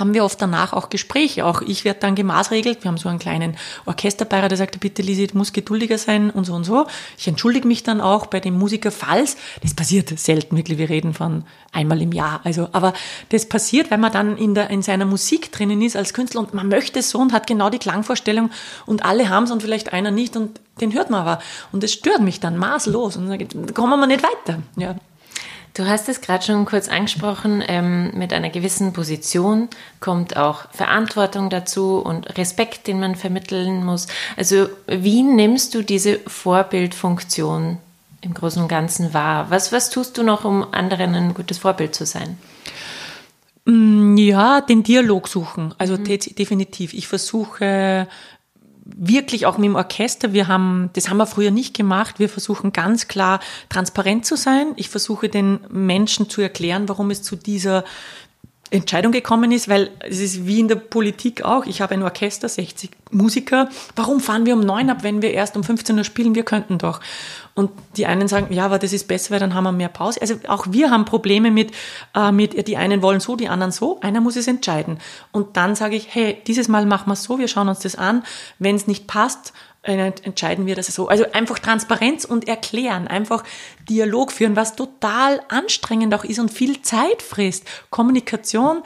[0.00, 1.44] haben wir oft danach auch Gespräche.
[1.46, 2.82] Auch ich werde dann gemaßregelt.
[2.82, 6.44] Wir haben so einen kleinen Orchesterbeirat, der sagt, bitte Lisi, du musst geduldiger sein und
[6.44, 6.86] so und so.
[7.18, 11.14] Ich entschuldige mich dann auch bei dem Musiker, falls, das passiert selten wirklich, wir reden
[11.14, 12.40] von einmal im Jahr.
[12.44, 12.94] Also, aber
[13.28, 16.54] das passiert, weil man dann in, der, in seiner Musik drinnen ist als Künstler und
[16.54, 18.50] man möchte es so und hat genau die Klangvorstellung
[18.86, 21.42] und alle haben es und vielleicht einer nicht und den hört man aber.
[21.72, 24.62] Und das stört mich dann maßlos und dann kommen wir nicht weiter.
[24.76, 24.96] Ja.
[25.74, 29.68] Du hast es gerade schon kurz angesprochen, ähm, mit einer gewissen Position
[30.00, 34.08] kommt auch Verantwortung dazu und Respekt, den man vermitteln muss.
[34.36, 37.78] Also wie nimmst du diese Vorbildfunktion
[38.20, 39.50] im Großen und Ganzen wahr?
[39.50, 42.36] Was, was tust du noch, um anderen ein gutes Vorbild zu sein?
[43.64, 45.74] Mm, ja, den Dialog suchen.
[45.78, 46.04] Also mhm.
[46.04, 46.94] definitiv.
[46.94, 48.08] Ich versuche
[48.96, 52.72] wirklich auch mit dem Orchester, wir haben, das haben wir früher nicht gemacht, wir versuchen
[52.72, 54.72] ganz klar transparent zu sein.
[54.76, 57.84] Ich versuche den Menschen zu erklären, warum es zu dieser
[58.70, 61.66] Entscheidung gekommen ist, weil es ist wie in der Politik auch.
[61.66, 63.68] Ich habe ein Orchester, 60 Musiker.
[63.96, 66.36] Warum fahren wir um neun ab, wenn wir erst um 15 Uhr spielen?
[66.36, 67.00] Wir könnten doch.
[67.54, 70.20] Und die einen sagen, ja, aber das ist besser, weil dann haben wir mehr Pause.
[70.20, 71.72] Also auch wir haben Probleme mit,
[72.14, 73.98] äh, mit die einen wollen so, die anderen so.
[74.00, 74.98] Einer muss es entscheiden.
[75.32, 77.96] Und dann sage ich, hey, dieses Mal machen wir es so, wir schauen uns das
[77.96, 78.22] an.
[78.60, 79.52] Wenn es nicht passt,
[79.82, 81.08] entscheiden wir das so.
[81.08, 83.44] Also einfach Transparenz und erklären, einfach
[83.88, 87.64] Dialog führen, was total anstrengend auch ist und viel Zeit frisst.
[87.88, 88.82] Kommunikation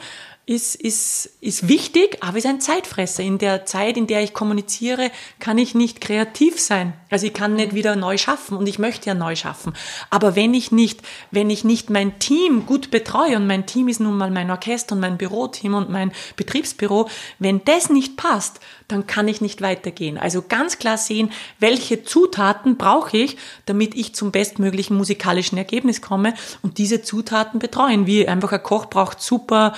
[0.47, 3.23] ist, ist, ist wichtig, aber ist ein Zeitfresser.
[3.23, 6.93] In der Zeit, in der ich kommuniziere, kann ich nicht kreativ sein.
[7.09, 9.73] Also ich kann nicht wieder neu schaffen und ich möchte ja neu schaffen.
[10.11, 13.99] Aber wenn ich nicht, wenn ich nicht mein Team gut betreue und mein Team ist
[13.99, 19.07] nun mal mein Orchester und mein Büroteam und mein Betriebsbüro, wenn das nicht passt, dann
[19.07, 20.17] kann ich nicht weitergehen.
[20.17, 26.33] Also ganz klar sehen, welche Zutaten brauche ich, damit ich zum bestmöglichen musikalischen Ergebnis komme
[26.61, 28.05] und diese Zutaten betreuen.
[28.05, 29.73] Wie einfach ein Koch braucht super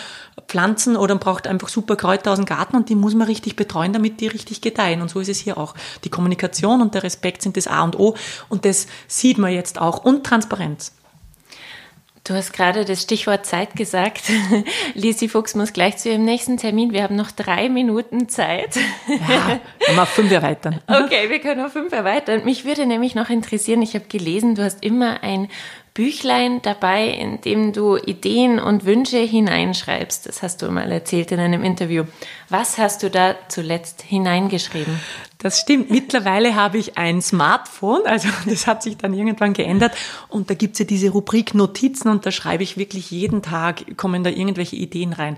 [0.48, 3.94] Pflanzen oder braucht einfach super Kräuter aus dem Garten und die muss man richtig betreuen,
[3.94, 5.02] damit die richtig gedeihen.
[5.02, 5.74] Und so ist es hier auch.
[6.04, 8.16] Die Kommunikation und der Respekt sind das A und O
[8.50, 10.04] und das sieht man jetzt auch.
[10.04, 10.94] Und Transparenz.
[12.28, 14.24] Du hast gerade das Stichwort Zeit gesagt.
[14.96, 16.92] Lisi Fuchs muss gleich zu ihrem nächsten Termin.
[16.92, 18.76] Wir haben noch drei Minuten Zeit.
[19.08, 20.82] Ja, wir auf fünf erweitern.
[20.88, 22.44] Okay, wir können auf fünf erweitern.
[22.44, 25.48] Mich würde nämlich noch interessieren, ich habe gelesen, du hast immer ein
[25.98, 30.28] Büchlein dabei, in dem du Ideen und Wünsche hineinschreibst.
[30.28, 32.04] Das hast du mal erzählt in einem Interview.
[32.50, 35.00] Was hast du da zuletzt hineingeschrieben?
[35.40, 35.90] Das stimmt.
[35.90, 39.98] Mittlerweile habe ich ein Smartphone, also das hat sich dann irgendwann geändert.
[40.30, 43.98] Und da gibt es ja diese Rubrik Notizen und da schreibe ich wirklich jeden Tag,
[43.98, 45.36] kommen da irgendwelche Ideen rein.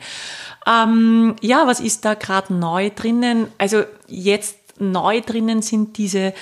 [0.67, 3.48] Ähm, ja, was ist da gerade neu drinnen?
[3.58, 6.34] Also jetzt neu drinnen sind diese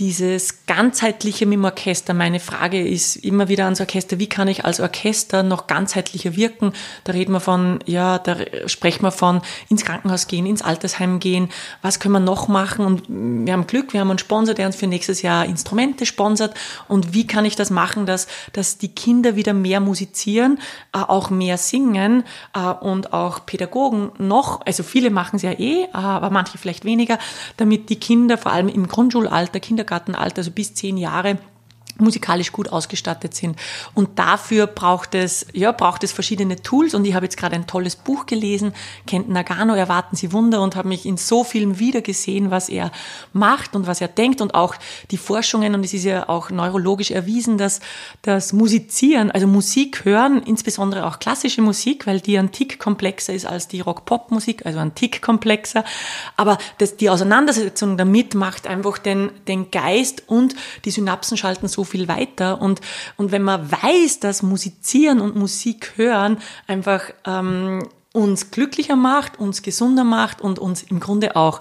[0.00, 2.14] dieses ganzheitliche mit dem Orchester.
[2.14, 6.72] Meine Frage ist immer wieder ans Orchester, wie kann ich als Orchester noch ganzheitlicher wirken?
[7.04, 11.50] Da reden wir von, ja, da sprechen wir von ins Krankenhaus gehen, ins Altersheim gehen.
[11.82, 12.86] Was können wir noch machen?
[12.86, 16.54] Und wir haben Glück, wir haben einen Sponsor, der uns für nächstes Jahr Instrumente sponsert.
[16.88, 20.58] Und wie kann ich das machen, dass, dass die Kinder wieder mehr musizieren,
[20.94, 25.88] äh, auch mehr singen äh, und auch Pädagogen noch, also viele machen es ja eh,
[25.92, 27.18] aber manche vielleicht weniger,
[27.58, 31.38] damit die Kinder vor allem im Grundschulalter, Kindergarten, Kindergartenalter, also bis zehn Jahre,
[32.00, 33.56] musikalisch gut ausgestattet sind.
[33.94, 36.94] Und dafür braucht es, ja, braucht es verschiedene Tools.
[36.94, 38.72] Und ich habe jetzt gerade ein tolles Buch gelesen,
[39.06, 42.92] kennt Nagano, Erwarten Sie Wunder und habe mich in so vielen wiedergesehen, was er
[43.32, 44.74] macht und was er denkt und auch
[45.10, 45.74] die Forschungen.
[45.74, 47.80] Und es ist ja auch neurologisch erwiesen, dass
[48.22, 53.46] das Musizieren, also Musik hören, insbesondere auch klassische Musik, weil die ein Tick komplexer ist
[53.46, 55.84] als die Rock-Pop-Musik, also ein Tick komplexer.
[56.36, 61.84] Aber das, die Auseinandersetzung damit macht einfach den, den Geist und die Synapsen schalten so
[61.90, 62.60] viel weiter.
[62.60, 62.80] Und,
[63.16, 69.62] und wenn man weiß, dass Musizieren und Musik hören einfach ähm, uns glücklicher macht, uns
[69.62, 71.60] gesunder macht und uns im Grunde auch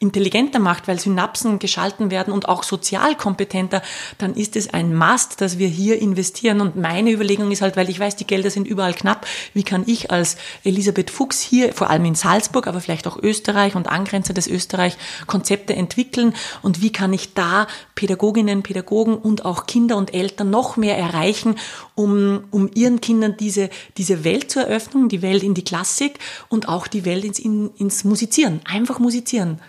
[0.00, 3.82] intelligenter macht, weil Synapsen geschalten werden und auch sozial kompetenter,
[4.18, 6.60] dann ist es ein Must, dass wir hier investieren.
[6.60, 9.82] Und meine Überlegung ist halt, weil ich weiß, die Gelder sind überall knapp, wie kann
[9.86, 14.34] ich als Elisabeth Fuchs hier, vor allem in Salzburg, aber vielleicht auch Österreich und Angrenzer
[14.34, 16.32] des Österreich, Konzepte entwickeln
[16.62, 21.56] und wie kann ich da Pädagoginnen, Pädagogen und auch Kinder und Eltern noch mehr erreichen,
[21.96, 26.68] um, um ihren Kindern diese, diese Welt zu eröffnen, die Welt in die Klassik und
[26.68, 28.60] auch die Welt ins, in, ins Musizieren.
[28.64, 29.60] Einfach musizieren.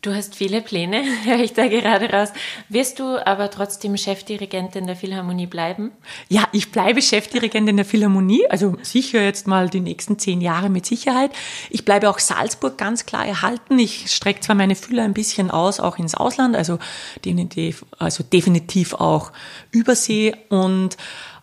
[0.00, 2.28] Du hast viele Pläne, höre ich da gerade raus.
[2.68, 5.90] Wirst du aber trotzdem Chefdirigentin der Philharmonie bleiben?
[6.28, 10.86] Ja, ich bleibe Chefdirigentin der Philharmonie, also sicher jetzt mal die nächsten zehn Jahre mit
[10.86, 11.32] Sicherheit.
[11.68, 13.78] Ich bleibe auch Salzburg ganz klar erhalten.
[13.78, 16.78] Ich strecke zwar meine Fühler ein bisschen aus, auch ins Ausland, also
[17.24, 19.32] definitiv, also definitiv auch
[19.72, 20.96] Übersee und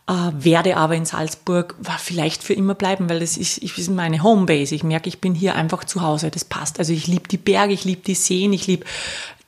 [0.07, 4.75] werde aber in Salzburg vielleicht für immer bleiben, weil das ist, ist meine Homebase.
[4.75, 6.29] Ich merke, ich bin hier einfach zu Hause.
[6.29, 6.77] Das passt.
[6.77, 8.85] Also ich liebe die Berge, ich liebe die Seen, ich liebe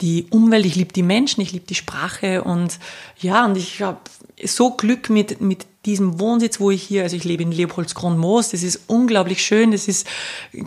[0.02, 2.80] die Umwelt, ich liebe die Menschen, ich liebe die Sprache und
[3.20, 4.00] ja, und ich habe
[4.44, 8.62] so Glück mit, mit diesem Wohnsitz, wo ich hier, also ich lebe in Leopoldskron-Moos, das
[8.62, 10.08] ist unglaublich schön, das ist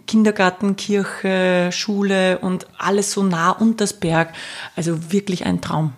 [0.06, 4.32] Kindergarten, Kirche, Schule und alles so nah unter das Berg.
[4.74, 5.92] Also wirklich ein Traum.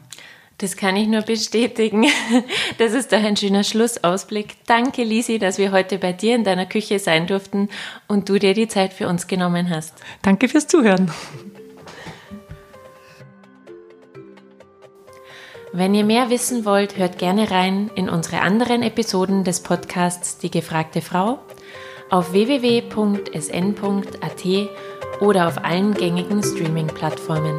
[0.63, 2.07] Das kann ich nur bestätigen.
[2.79, 4.55] Das ist doch ein schöner Schlussausblick.
[4.67, 7.69] Danke, Lisi, dass wir heute bei dir in deiner Küche sein durften
[8.07, 9.95] und du dir die Zeit für uns genommen hast.
[10.23, 11.11] Danke fürs Zuhören.
[15.73, 20.51] Wenn ihr mehr wissen wollt, hört gerne rein in unsere anderen Episoden des Podcasts Die
[20.51, 21.41] gefragte Frau
[22.09, 22.93] auf www.sn.at
[25.21, 27.59] oder auf allen gängigen Streaming-Plattformen.